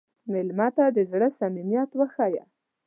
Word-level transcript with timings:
مېلمه 0.31 0.67
ته 0.75 0.85
د 0.95 0.97
زړه 1.11 1.27
صمیمیت 1.39 1.89
وښیه. 1.95 2.43